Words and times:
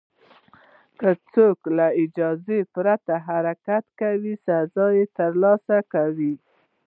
که 0.99 1.09
څوک 1.33 1.59
له 1.77 1.87
اجازې 2.03 2.59
پرته 2.75 3.13
حرکت 3.27 3.85
کاوه، 3.99 4.33
سزا 4.45 4.87
یې 4.97 5.05
ترلاسه 5.17 5.77
کړه. 5.93 6.31